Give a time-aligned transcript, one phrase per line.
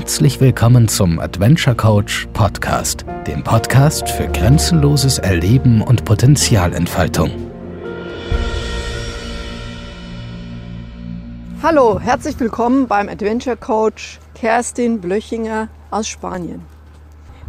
[0.00, 7.30] Herzlich willkommen zum Adventure Coach Podcast, dem Podcast für grenzenloses Erleben und Potenzialentfaltung.
[11.62, 16.62] Hallo, herzlich willkommen beim Adventure Coach Kerstin Blöchinger aus Spanien.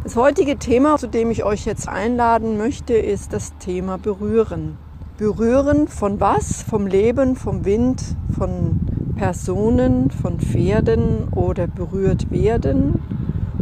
[0.03, 4.77] Das heutige Thema, zu dem ich euch jetzt einladen möchte, ist das Thema Berühren.
[5.17, 6.63] Berühren von was?
[6.63, 8.03] Vom Leben, vom Wind,
[8.37, 8.81] von
[9.21, 12.99] Personen, von Pferden oder berührt werden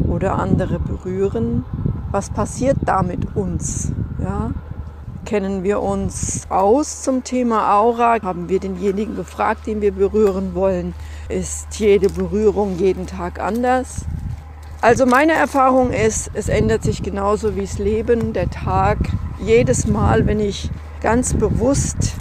[0.08, 1.66] oder andere berühren.
[2.12, 3.92] Was passiert da mit uns?
[4.24, 4.52] Ja?
[5.26, 8.22] Kennen wir uns aus zum Thema Aura?
[8.22, 10.94] Haben wir denjenigen gefragt, den wir berühren wollen?
[11.28, 14.06] Ist jede Berührung jeden Tag anders?
[14.80, 18.98] Also meine Erfahrung ist, es ändert sich genauso wie das Leben, der Tag.
[19.44, 20.70] Jedes Mal, wenn ich
[21.02, 22.16] ganz bewusst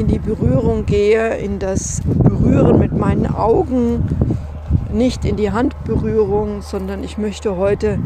[0.00, 4.08] in die Berührung gehe, in das Berühren mit meinen Augen,
[4.90, 7.98] nicht in die Handberührung, sondern ich möchte heute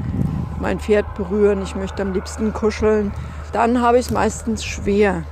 [0.59, 3.13] mein Pferd berühren, ich möchte am liebsten kuscheln,
[3.53, 5.23] dann habe ich es meistens schwer,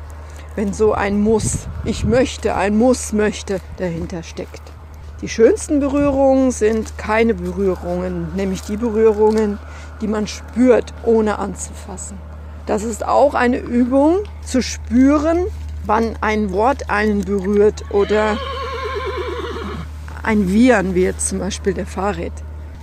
[0.55, 4.63] wenn so ein Muss, ich möchte, ein Muss möchte dahinter steckt.
[5.21, 9.59] Die schönsten Berührungen sind keine Berührungen, nämlich die Berührungen,
[10.01, 12.19] die man spürt, ohne anzufassen.
[12.67, 15.47] Das ist auch eine Übung, zu spüren,
[15.85, 18.39] wann ein Wort einen berührt oder
[20.23, 22.33] ein Wiehern, wie jetzt zum Beispiel der Fahrrad.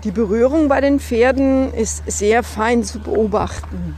[0.03, 3.95] Die Berührung bei den Pferden ist sehr fein zu beobachten,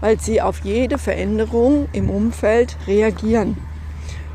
[0.00, 3.56] weil sie auf jede Veränderung im Umfeld reagieren.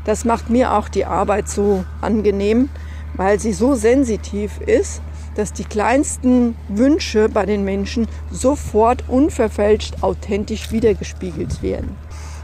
[0.04, 2.70] Das macht mir auch die Arbeit so angenehm,
[3.14, 5.02] weil sie so sensitiv ist,
[5.34, 11.96] dass die kleinsten Wünsche bei den Menschen sofort unverfälscht authentisch wiedergespiegelt werden.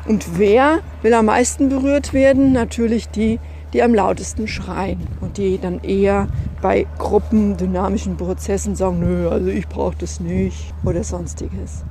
[0.09, 2.53] Und wer will am meisten berührt werden?
[2.53, 3.41] Natürlich die,
[3.73, 6.29] die am lautesten schreien und die dann eher
[6.63, 11.85] bei gruppendynamischen Prozessen sagen, nö, also ich brauche das nicht oder sonstiges.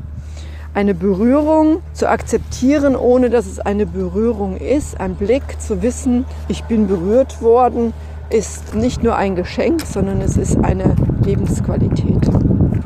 [0.73, 6.63] Eine Berührung zu akzeptieren, ohne dass es eine Berührung ist, ein Blick zu wissen, ich
[6.63, 7.93] bin berührt worden,
[8.29, 12.29] ist nicht nur ein Geschenk, sondern es ist eine Lebensqualität.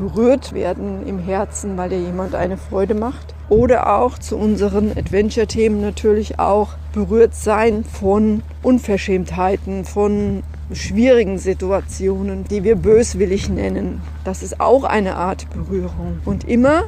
[0.00, 3.34] Berührt werden im Herzen, weil dir jemand eine Freude macht.
[3.50, 12.64] Oder auch zu unseren Adventure-Themen natürlich auch berührt sein von Unverschämtheiten, von schwierigen Situationen, die
[12.64, 14.00] wir böswillig nennen.
[14.24, 16.20] Das ist auch eine Art Berührung.
[16.24, 16.84] Und immer,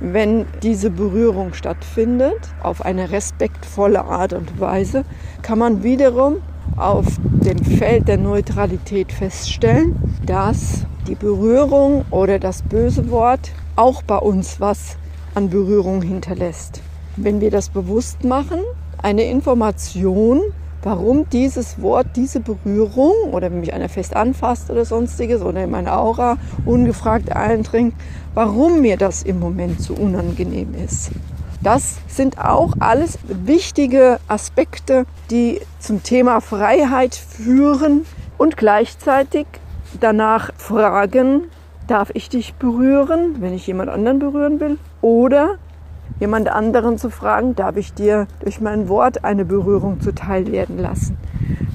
[0.00, 5.04] wenn diese Berührung stattfindet, auf eine respektvolle Art und Weise,
[5.42, 6.38] kann man wiederum
[6.76, 9.94] auf dem Feld der Neutralität feststellen,
[10.26, 14.96] dass die Berührung oder das böse Wort auch bei uns was
[15.34, 16.82] an Berührung hinterlässt.
[17.16, 18.60] Wenn wir das bewusst machen,
[19.02, 20.40] eine Information,
[20.82, 25.70] warum dieses Wort, diese Berührung oder wenn mich einer fest anfasst oder sonstiges oder in
[25.70, 26.36] meine Aura
[26.66, 27.94] ungefragt eindringt,
[28.34, 31.10] warum mir das im Moment so unangenehm ist.
[31.62, 38.04] Das sind auch alles wichtige Aspekte, die zum Thema Freiheit führen
[38.36, 39.46] und gleichzeitig
[40.00, 41.44] danach fragen,
[41.86, 44.78] darf ich dich berühren, wenn ich jemand anderen berühren will?
[45.00, 45.56] Oder
[46.20, 51.16] jemand anderen zu fragen, darf ich dir durch mein Wort eine Berührung zuteil werden lassen?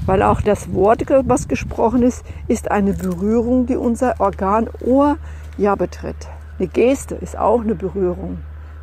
[0.06, 5.16] Weil auch das Wort, was gesprochen ist, ist eine Berührung, die unser Organ Ohr
[5.56, 6.28] ja betritt.
[6.58, 8.38] Eine Geste ist auch eine Berührung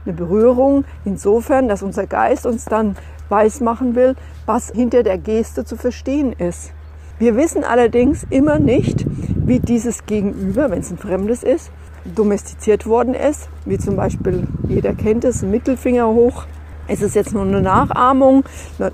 [0.06, 2.96] eine Berührung insofern, dass unser Geist uns dann
[3.30, 4.16] weismachen will,
[4.46, 6.72] was hinter der Geste zu verstehen ist.
[7.20, 9.06] Wir wissen allerdings immer nicht,
[9.46, 11.72] wie dieses Gegenüber, wenn es ein Fremdes ist,
[12.16, 16.46] domestiziert worden ist, wie zum Beispiel, jeder kennt es, Mittelfinger hoch.
[16.88, 18.44] Es ist jetzt nur eine Nachahmung,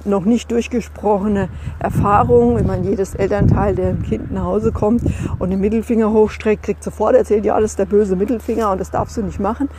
[0.05, 1.49] noch nicht durchgesprochene
[1.79, 2.55] Erfahrung.
[2.55, 5.01] Wenn man jedes Elternteil, der im Kind nach Hause kommt
[5.39, 8.91] und den Mittelfinger hochstreckt, kriegt sofort erzählt, ja, das ist der böse Mittelfinger und das
[8.91, 9.69] darfst du nicht machen.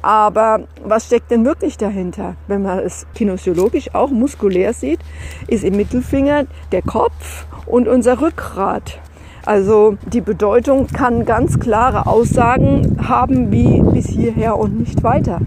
[0.00, 2.36] Aber was steckt denn wirklich dahinter?
[2.46, 5.00] Wenn man es kinesiologisch auch muskulär sieht,
[5.48, 9.00] ist im Mittelfinger der Kopf und unser Rückgrat.
[9.46, 15.40] Also die Bedeutung kann ganz klare Aussagen haben wie bis hierher und nicht weiter.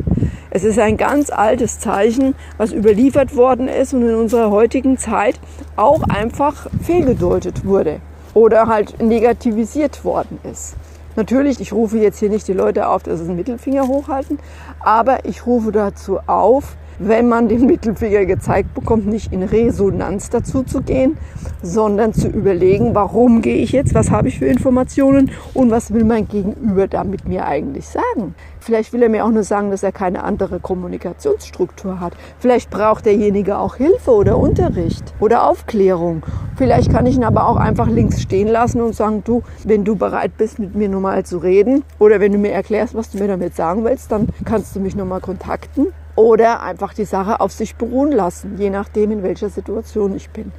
[0.52, 5.38] Es ist ein ganz altes Zeichen, was überliefert worden ist und in unserer heutigen Zeit
[5.76, 8.00] auch einfach fehlgedeutet wurde
[8.34, 10.78] oder halt negativisiert worden ist.
[11.18, 14.40] Natürlich, ich rufe jetzt hier nicht die Leute auf, dass sie den Mittelfinger hochhalten,
[14.80, 20.64] aber ich rufe dazu auf, wenn man den Mittelfinger gezeigt bekommt, nicht in Resonanz dazu
[20.64, 21.18] zu gehen,
[21.64, 26.04] sondern zu überlegen, warum gehe ich jetzt, was habe ich für Informationen und was will
[26.04, 28.36] mein Gegenüber damit mir eigentlich sagen.
[28.60, 32.14] Vielleicht will er mir auch nur sagen, dass er keine andere Kommunikationsstruktur hat.
[32.40, 36.26] Vielleicht braucht derjenige auch Hilfe oder Unterricht oder Aufklärung.
[36.58, 39.96] Vielleicht kann ich ihn aber auch einfach links stehen lassen und sagen, du, wenn du
[39.96, 43.28] bereit bist, mit mir nochmal zu reden oder wenn du mir erklärst, was du mir
[43.28, 45.88] damit sagen willst, dann kannst du mich nochmal kontakten
[46.20, 50.52] oder einfach die Sache auf sich beruhen lassen, je nachdem, in welcher Situation ich bin.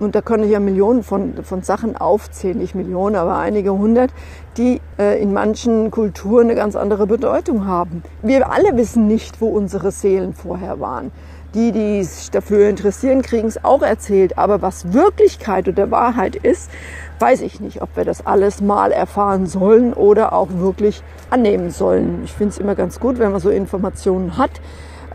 [0.00, 4.10] Und da kann ich ja Millionen von, von Sachen aufzählen, nicht Millionen, aber einige hundert,
[4.56, 8.02] die äh, in manchen Kulturen eine ganz andere Bedeutung haben.
[8.22, 11.12] Wir alle wissen nicht, wo unsere Seelen vorher waren.
[11.54, 14.38] Die, die sich dafür interessieren, kriegen es auch erzählt.
[14.38, 16.70] Aber was Wirklichkeit oder Wahrheit ist,
[17.18, 22.22] weiß ich nicht, ob wir das alles mal erfahren sollen oder auch wirklich annehmen sollen.
[22.24, 24.52] Ich finde es immer ganz gut, wenn man so Informationen hat.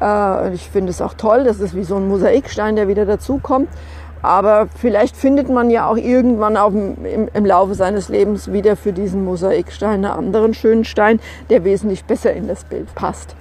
[0.02, 3.70] Äh, ich finde es auch toll, das ist wie so ein Mosaikstein, der wieder dazukommt.
[4.22, 8.92] Aber vielleicht findet man ja auch irgendwann dem, im, im, Laufe seines Lebens wieder für
[8.92, 13.36] diesen Mosaikstein einen anderen schönen Stein, der wesentlich besser in das Bild passt.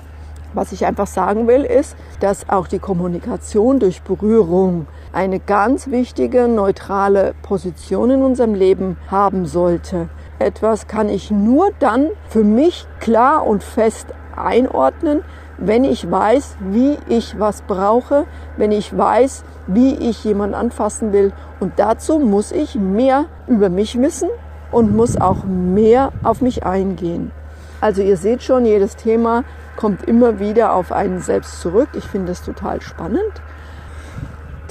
[0.52, 6.46] Was ich einfach sagen will, ist, dass auch die Kommunikation durch Berührung eine ganz wichtige
[6.46, 10.08] neutrale Position in unserem Leben haben sollte.
[10.38, 15.22] Etwas kann ich nur dann für mich klar und fest einordnen,
[15.58, 18.26] wenn ich weiß, wie ich was brauche,
[18.56, 21.32] wenn ich weiß, wie ich jemanden anfassen will.
[21.60, 24.28] Und dazu muss ich mehr über mich wissen
[24.70, 27.32] und muss auch mehr auf mich eingehen.
[27.80, 29.44] Also ihr seht schon, jedes Thema
[29.76, 31.88] kommt immer wieder auf einen selbst zurück.
[31.94, 33.42] Ich finde das total spannend.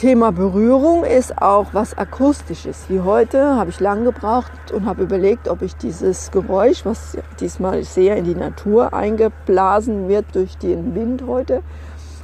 [0.05, 2.85] Thema Berührung ist auch was Akustisches.
[2.89, 7.83] Wie heute habe ich lang gebraucht und habe überlegt, ob ich dieses Geräusch, was diesmal
[7.83, 11.63] sehr in die Natur eingeblasen wird durch den Wind heute,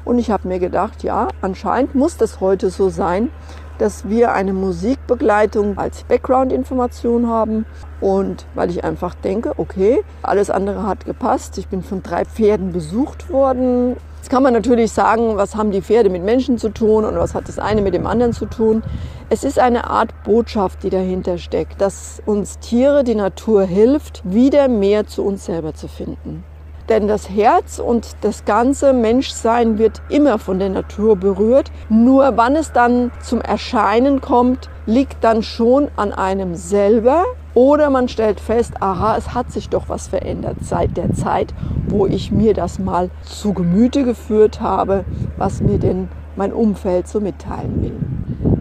[0.05, 3.29] und ich habe mir gedacht, ja, anscheinend muss das heute so sein,
[3.77, 7.65] dass wir eine Musikbegleitung als Background-Information haben.
[7.99, 11.57] Und weil ich einfach denke, okay, alles andere hat gepasst.
[11.57, 13.95] Ich bin von drei Pferden besucht worden.
[14.21, 17.33] Jetzt kann man natürlich sagen, was haben die Pferde mit Menschen zu tun und was
[17.33, 18.83] hat das eine mit dem anderen zu tun.
[19.31, 24.67] Es ist eine Art Botschaft, die dahinter steckt, dass uns Tiere, die Natur hilft, wieder
[24.67, 26.43] mehr zu uns selber zu finden.
[26.87, 31.71] Denn das Herz und das ganze Menschsein wird immer von der Natur berührt.
[31.89, 37.25] Nur wann es dann zum Erscheinen kommt, liegt dann schon an einem selber.
[37.53, 41.53] Oder man stellt fest, aha, es hat sich doch was verändert seit der Zeit,
[41.87, 45.03] wo ich mir das mal zu Gemüte geführt habe,
[45.37, 46.07] was mir denn
[46.37, 47.99] mein Umfeld so mitteilen will.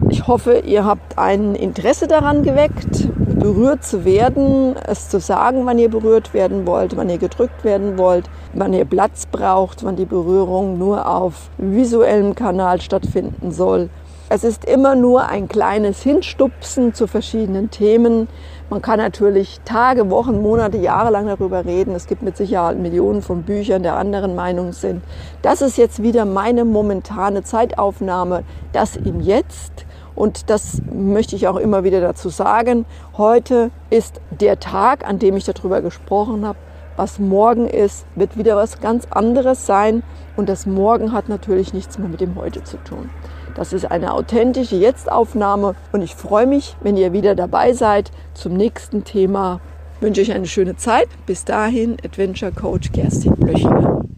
[0.09, 3.07] Ich hoffe, ihr habt ein Interesse daran geweckt,
[3.39, 7.97] berührt zu werden, es zu sagen, wann ihr berührt werden wollt, wann ihr gedrückt werden
[7.97, 13.89] wollt, wann ihr Platz braucht, wann die Berührung nur auf visuellem Kanal stattfinden soll.
[14.33, 18.29] Es ist immer nur ein kleines Hinstupsen zu verschiedenen Themen.
[18.71, 21.93] Man kann natürlich Tage, Wochen, Monate, Jahre lang darüber reden.
[21.93, 25.03] Es gibt mit Sicherheit Millionen von Büchern, der anderen Meinung sind.
[25.41, 29.85] Das ist jetzt wieder meine momentane Zeitaufnahme, das im Jetzt.
[30.15, 32.85] Und das möchte ich auch immer wieder dazu sagen.
[33.17, 36.57] Heute ist der Tag, an dem ich darüber gesprochen habe.
[36.95, 40.01] Was morgen ist, wird wieder was ganz anderes sein.
[40.37, 43.09] Und das Morgen hat natürlich nichts mehr mit dem Heute zu tun.
[43.55, 48.53] Das ist eine authentische Jetzt-Aufnahme und ich freue mich, wenn ihr wieder dabei seid zum
[48.53, 49.59] nächsten Thema.
[49.99, 51.07] Wünsche euch eine schöne Zeit.
[51.25, 54.10] Bis dahin, Adventure Coach Kerstin Blöchinger.